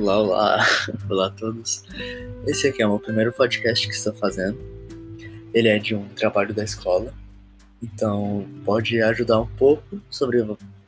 Olá, 0.00 0.18
olá, 0.18 0.66
olá 1.10 1.26
a 1.26 1.30
todos. 1.30 1.84
Esse 2.46 2.68
aqui 2.68 2.80
é 2.80 2.86
o 2.86 2.88
meu 2.88 2.98
primeiro 2.98 3.34
podcast 3.34 3.86
que 3.86 3.92
estou 3.92 4.14
fazendo. 4.14 4.58
Ele 5.52 5.68
é 5.68 5.78
de 5.78 5.94
um 5.94 6.08
trabalho 6.08 6.54
da 6.54 6.64
escola, 6.64 7.12
então 7.82 8.48
pode 8.64 9.02
ajudar 9.02 9.40
um 9.40 9.46
pouco 9.46 10.00
sobre 10.08 10.42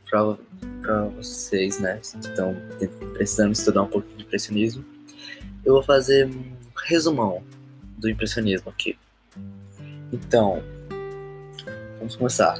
para 0.09 1.05
vocês, 1.15 1.79
né, 1.79 1.99
que 1.99 2.27
estão 2.27 2.57
precisando 3.13 3.53
estudar 3.53 3.83
um 3.83 3.87
pouco 3.87 4.09
de 4.17 4.25
impressionismo. 4.25 4.83
Eu 5.63 5.75
vou 5.75 5.83
fazer 5.83 6.27
um 6.27 6.57
resumão 6.75 7.43
do 7.99 8.09
impressionismo 8.09 8.71
aqui. 8.71 8.97
Então, 10.11 10.63
vamos 11.99 12.17
começar. 12.17 12.59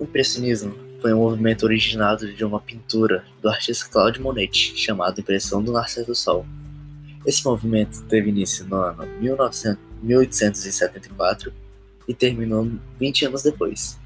O 0.00 0.02
impressionismo 0.02 0.74
foi 1.02 1.12
um 1.12 1.18
movimento 1.18 1.64
originado 1.64 2.32
de 2.32 2.44
uma 2.44 2.60
pintura 2.60 3.24
do 3.42 3.48
artista 3.48 3.88
Claude 3.90 4.20
Monet, 4.20 4.72
chamado 4.76 5.20
Impressão 5.20 5.60
do 5.60 5.72
Nascer 5.72 6.06
do 6.06 6.14
Sol. 6.14 6.46
Esse 7.26 7.44
movimento 7.44 8.04
teve 8.04 8.30
início 8.30 8.64
no 8.66 8.76
ano 8.76 9.04
1900, 9.18 9.82
1874 10.00 11.52
e 12.06 12.14
terminou 12.14 12.70
20 13.00 13.26
anos 13.26 13.42
depois. 13.42 13.98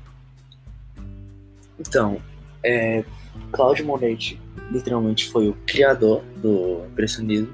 Então, 1.79 2.21
é, 2.65 3.05
Claude 3.53 3.83
Monet 3.83 4.41
literalmente 4.71 5.29
foi 5.29 5.51
o 5.51 5.57
criador 5.67 6.25
do 6.39 6.83
impressionismo 6.87 7.53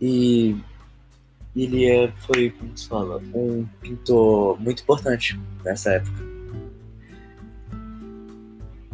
e 0.00 0.56
ele 1.54 1.86
é, 1.86 2.12
foi, 2.26 2.50
como 2.50 2.76
se 2.76 2.88
fala, 2.88 3.22
um 3.32 3.64
pintor 3.80 4.60
muito 4.60 4.82
importante 4.82 5.38
nessa 5.64 5.92
época. 5.92 6.29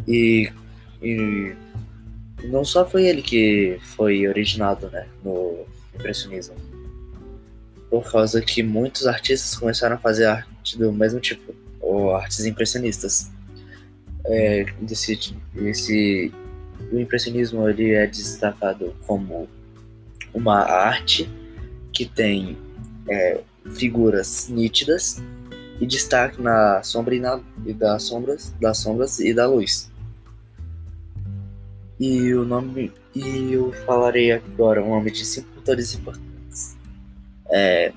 E, 0.07 0.51
e 1.03 1.55
não 2.45 2.65
só 2.65 2.89
foi 2.89 3.07
ele 3.07 3.23
que 3.23 3.79
foi 3.97 4.27
originado 4.29 4.89
né, 4.91 5.07
no 5.25 5.65
impressionismo, 5.95 6.55
por 7.91 8.11
causa 8.11 8.41
que 8.41 8.63
muitos 8.63 9.07
artistas 9.07 9.57
começaram 9.57 9.97
a 9.97 9.99
fazer 9.99 10.27
arte 10.27 10.79
do 10.79 10.93
mesmo 10.93 11.21
tipo, 11.21 11.55
ou 11.81 12.15
artes 12.15 12.45
impressionistas. 12.45 13.31
É, 14.27 14.65
desse, 14.81 15.37
desse, 15.55 16.33
o 16.93 16.99
impressionismo 16.99 17.69
ele 17.69 17.93
é 17.93 18.07
destacado 18.07 18.95
como 19.07 19.49
uma 20.35 20.63
arte 20.63 21.31
que 21.93 22.05
tem 22.05 22.59
é, 23.09 23.41
figuras 23.71 24.49
nítidas 24.49 25.23
e 25.81 25.87
destaque 25.87 26.43
na 26.43 26.83
sombra 26.83 27.15
e, 27.15 27.21
na, 27.21 27.41
e 27.65 27.73
das 27.73 28.03
sombras, 28.05 28.53
das 28.61 28.79
sombras 28.79 29.21
e 29.21 29.33
da 29.33 29.47
luz. 29.47 29.91
E 31.99 32.35
o 32.35 32.45
nome. 32.45 32.93
E 33.15 33.53
eu 33.53 33.73
falarei 33.87 34.33
agora 34.33 34.83
o 34.83 34.89
nome 34.89 35.11
de 35.11 35.25
cinco 35.25 35.49
autores 35.57 35.95
importantes. 35.95 36.77
É, 37.51 37.93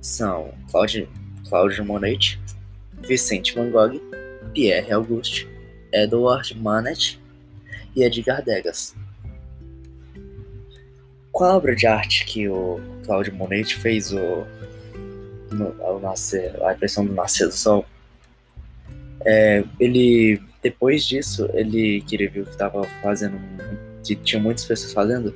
são 0.00 0.52
Claude, 0.70 1.08
Claude 1.48 1.80
Monet, 1.82 2.38
Vicente 3.00 3.54
Van 3.54 3.70
Gogh, 3.70 4.00
Pierre 4.52 4.92
Auguste, 4.92 5.48
Edward 5.92 6.54
Manet 6.58 7.18
e 7.96 8.02
Edgar 8.02 8.42
Degas. 8.42 8.94
Qual 11.32 11.56
obra 11.56 11.74
de 11.74 11.86
arte 11.86 12.24
que 12.26 12.48
o 12.48 12.80
Claude 13.04 13.32
Monet 13.32 13.74
fez 13.76 14.12
o, 14.12 14.46
no, 15.50 15.82
ao 15.82 15.98
nascer, 15.98 16.54
a 16.62 16.74
impressão 16.74 17.04
do 17.04 17.12
nascer 17.12 17.46
do 17.46 17.54
sol? 17.54 17.84
É, 19.24 19.64
ele 19.80 20.40
depois 20.64 21.04
disso, 21.04 21.46
ele 21.52 22.00
que 22.00 22.16
ele 22.16 22.26
viu 22.26 22.44
que 22.44 22.52
estava 22.52 22.84
fazendo, 23.02 23.38
que 24.02 24.16
tinha 24.16 24.40
muitas 24.40 24.64
pessoas 24.64 24.94
fazendo, 24.94 25.34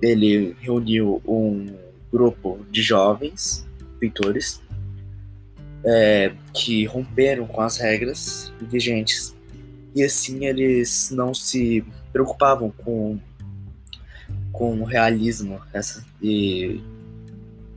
ele 0.00 0.56
reuniu 0.58 1.20
um 1.28 1.66
grupo 2.10 2.64
de 2.70 2.80
jovens 2.80 3.68
pintores 4.00 4.62
é, 5.84 6.32
que 6.54 6.86
romperam 6.86 7.46
com 7.46 7.60
as 7.60 7.76
regras 7.76 8.50
vigentes. 8.62 9.36
E 9.94 10.02
assim 10.02 10.46
eles 10.46 11.10
não 11.10 11.34
se 11.34 11.84
preocupavam 12.10 12.70
com 12.70 13.18
com 14.50 14.80
o 14.80 14.84
realismo. 14.84 15.60
Essa 15.74 16.02
e 16.22 16.80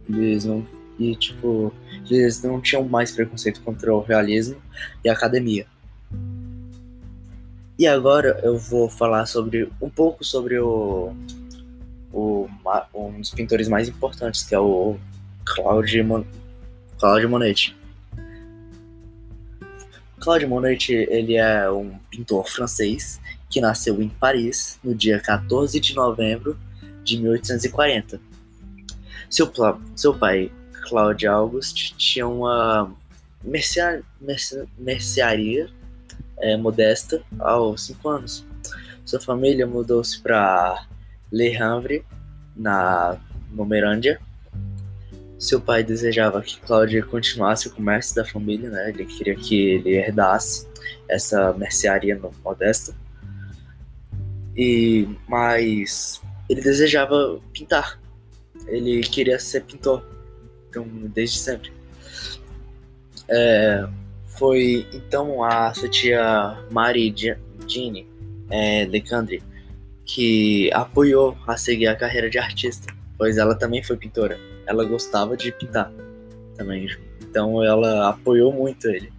eles 0.08 0.46
não 0.46 0.66
e 0.98 1.18
tipo 1.18 1.74
eles 2.10 2.42
não 2.42 2.62
tinham 2.62 2.86
mais 2.86 3.12
preconceito 3.12 3.60
contra 3.60 3.94
o 3.94 4.00
realismo 4.00 4.56
e 5.04 5.10
a 5.10 5.14
academia 5.14 5.66
e 7.82 7.88
agora 7.88 8.40
eu 8.44 8.60
vou 8.60 8.88
falar 8.88 9.26
sobre 9.26 9.68
um 9.82 9.90
pouco 9.90 10.24
sobre 10.24 10.60
o, 10.60 11.16
o 12.14 12.48
um 12.94 13.20
dos 13.20 13.32
pintores 13.32 13.68
mais 13.68 13.90
importantes, 13.90 14.44
que 14.44 14.54
é 14.54 14.60
o 14.60 15.00
Claude, 15.44 16.04
Mon, 16.04 16.24
Claude 17.00 17.26
Monet. 17.26 17.76
Claude 20.20 20.46
Monet 20.46 20.94
ele 20.94 21.38
é 21.38 21.72
um 21.72 21.98
pintor 22.12 22.48
francês 22.48 23.20
que 23.50 23.60
nasceu 23.60 24.00
em 24.00 24.10
Paris 24.10 24.78
no 24.84 24.94
dia 24.94 25.20
14 25.20 25.80
de 25.80 25.96
novembro 25.96 26.60
de 27.04 27.18
1840. 27.18 28.22
Seu, 29.28 29.52
seu 29.96 30.14
pai, 30.14 30.52
Claude 30.88 31.26
Auguste, 31.26 31.96
tinha 31.98 32.28
uma 32.28 32.96
mercearia 34.78 35.68
é, 36.40 36.58
modesta 36.58 37.22
aos 37.40 37.86
5 37.86 38.10
anos. 38.10 38.46
Sua 39.06 39.20
família 39.20 39.66
mudou-se 39.66 40.20
para 40.22 40.88
Le 41.32 41.56
Havre, 41.58 42.06
na 42.56 43.20
Pomerândia. 43.56 44.20
Seu 45.38 45.60
pai 45.60 45.84
desejava 45.84 46.42
que 46.42 46.60
Cláudia 46.62 47.04
continuasse 47.04 47.68
o 47.68 47.72
comércio 47.72 48.16
da 48.16 48.24
família, 48.24 48.70
né? 48.70 48.90
Ele 48.90 49.06
queria 49.06 49.36
que 49.36 49.56
ele 49.56 49.96
herdasse 49.96 50.68
essa 51.10 51.52
mercearia 51.54 52.20
modesta. 52.44 52.96
E 54.56 55.08
mas 55.28 56.22
ele 56.48 56.62
desejava 56.62 57.40
pintar. 57.52 58.00
Ele 58.68 59.02
queria 59.02 59.40
ser 59.40 59.64
pintor, 59.64 60.06
então, 60.70 60.86
desde 61.14 61.40
sempre. 61.40 61.74
É, 63.28 63.88
foi 64.38 64.88
então 64.94 65.44
a 65.44 65.74
sua 65.74 65.90
tia 65.90 66.58
Mary 66.72 67.14
Jeanne 67.68 68.08
é, 68.50 68.86
Lecandre 68.86 69.44
que 70.06 70.70
apoiou 70.74 71.38
a 71.48 71.56
seguir 71.56 71.88
a 71.88 71.96
carreira 71.96 72.30
de 72.30 72.38
artista, 72.38 72.94
pois 73.18 73.38
ela 73.38 73.56
também 73.56 73.82
foi 73.82 73.96
pintora. 73.96 74.38
Ela 74.66 74.84
gostava 74.84 75.38
de 75.38 75.52
pintar 75.54 75.92
também, 76.56 76.88
então 77.22 77.64
ela 77.64 78.10
apoiou 78.10 78.52
muito 78.52 78.90
ele. 78.90 79.12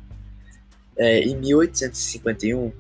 É, 0.97 1.21
em 1.21 1.37
1851, 1.37 2.67
uh, 2.67 2.73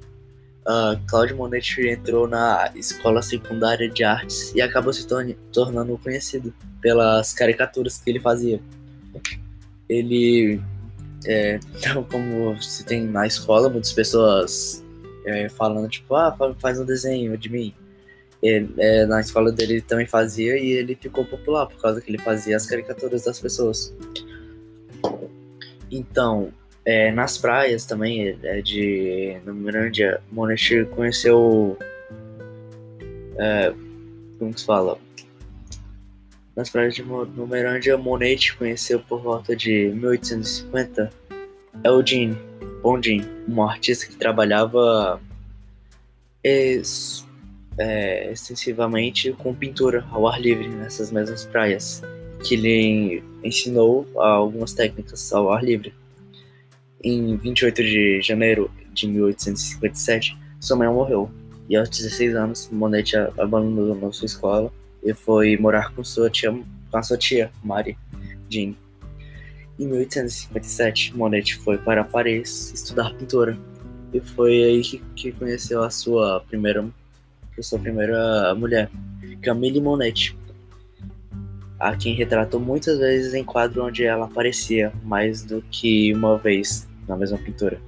Claude 1.09 1.32
Monet 1.32 1.81
entrou 1.81 2.28
na 2.28 2.70
escola 2.75 3.22
secundária 3.22 3.88
de 3.88 4.04
artes 4.04 4.53
e 4.54 4.60
acabou 4.60 4.93
se 4.93 5.06
tornando 5.50 5.97
conhecido 5.99 6.53
pelas 6.82 7.32
caricaturas 7.32 7.99
que 7.99 8.10
ele 8.10 8.20
fazia. 8.20 8.60
Ele 9.88 10.60
é, 11.26 11.60
então, 11.76 12.04
como 12.04 12.60
se 12.62 12.84
tem 12.84 13.02
na 13.04 13.26
escola, 13.26 13.68
muitas 13.68 13.92
pessoas 13.92 14.84
é, 15.24 15.48
falando, 15.48 15.88
tipo, 15.88 16.14
ah, 16.14 16.36
faz 16.58 16.78
um 16.78 16.84
desenho 16.84 17.36
de 17.36 17.48
mim. 17.48 17.74
Ele, 18.42 18.74
é, 18.78 19.06
na 19.06 19.20
escola 19.20 19.52
dele 19.52 19.74
ele 19.74 19.82
também 19.82 20.06
fazia 20.06 20.58
e 20.58 20.72
ele 20.72 20.96
ficou 20.96 21.24
popular 21.24 21.66
por 21.66 21.80
causa 21.80 22.00
que 22.00 22.10
ele 22.10 22.18
fazia 22.18 22.56
as 22.56 22.66
caricaturas 22.66 23.22
das 23.22 23.38
pessoas. 23.38 23.94
Então, 25.90 26.52
é, 26.84 27.12
nas 27.12 27.38
praias 27.38 27.84
também, 27.84 28.36
é, 28.42 28.60
de 28.60 29.36
no 29.44 29.54
Mirândia, 29.54 30.20
Monet 30.30 30.84
conheceu. 30.86 31.78
É, 33.38 33.72
como 34.38 34.58
se 34.58 34.64
fala? 34.64 34.98
Nas 36.54 36.69
praias 36.69 36.94
de 36.94 37.02
Numerândia, 37.02 37.96
Monet 37.96 38.54
conheceu 38.56 39.00
por 39.00 39.22
volta 39.22 39.56
de 39.56 39.90
1850 39.94 41.10
Eugene 41.84 42.37
Bondin, 42.82 43.25
um 43.49 43.62
artista 43.62 44.06
que 44.06 44.16
trabalhava 44.16 45.20
ex, 46.44 47.26
é, 47.78 48.31
extensivamente 48.32 49.32
com 49.32 49.54
pintura 49.54 50.04
ao 50.10 50.28
ar 50.28 50.40
livre 50.40 50.69
nessas 50.69 51.10
mesmas 51.10 51.44
praias, 51.46 52.02
que 52.44 52.56
lhe 52.56 53.22
ensinou 53.43 54.06
algumas 54.16 54.75
técnicas 54.75 55.32
ao 55.32 55.50
ar 55.50 55.64
livre. 55.64 55.94
Em 57.02 57.37
28 57.37 57.82
de 57.82 58.20
janeiro 58.20 58.70
de 58.93 59.06
1857, 59.06 60.37
sua 60.60 60.76
mãe 60.76 60.88
morreu, 60.88 61.31
e 61.69 61.76
aos 61.76 61.88
16 61.88 62.34
anos, 62.37 62.69
Monet 62.70 63.16
abandonou 63.38 64.12
sua 64.12 64.26
escola 64.26 64.72
e 65.02 65.12
foi 65.12 65.56
morar 65.56 65.93
com 65.94 66.04
sua 66.04 66.31
tia, 66.31 66.52
com 66.52 66.96
a 66.96 67.02
sua 67.02 67.16
tia, 67.16 67.50
Mary 67.62 67.96
Jean. 68.49 68.75
Em 69.78 69.87
1857, 69.87 71.16
Monet 71.16 71.56
foi 71.56 71.78
para 71.78 72.04
Paris 72.04 72.72
estudar 72.72 73.14
pintura 73.14 73.58
e 74.12 74.20
foi 74.20 74.62
aí 74.62 74.82
que, 74.82 74.99
que 75.16 75.32
conheceu 75.32 75.82
a 75.82 75.90
sua 75.90 76.40
primeira 76.49 76.87
por 77.54 77.64
sua 77.64 77.78
primeira 77.78 78.54
mulher, 78.54 78.90
Camille 79.43 79.81
Monet, 79.81 80.37
a 81.78 81.96
quem 81.96 82.14
retratou 82.14 82.60
muitas 82.60 82.99
vezes 82.99 83.34
em 83.34 83.44
quadro 83.44 83.84
onde 83.84 84.04
ela 84.04 84.26
aparecia 84.26 84.93
mais 85.02 85.43
do 85.43 85.60
que 85.62 86.14
uma 86.14 86.38
vez 86.38 86.88
na 87.06 87.16
mesma 87.16 87.37
pintura. 87.37 87.81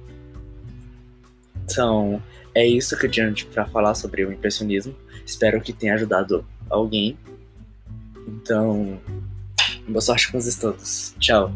Então, 1.63 2.21
é 2.53 2.65
isso 2.65 2.97
que 2.97 3.05
eu 3.05 3.11
tinha 3.11 3.33
para 3.51 3.65
falar 3.65 3.95
sobre 3.95 4.23
o 4.23 4.31
impressionismo. 4.31 4.95
Espero 5.25 5.59
que 5.59 5.73
tenha 5.73 5.95
ajudado 5.95 6.45
alguém. 6.69 7.17
Então, 8.27 8.99
boa 9.87 10.01
sorte 10.01 10.31
com 10.31 10.37
os 10.37 10.47
estudos. 10.47 11.15
Tchau. 11.19 11.51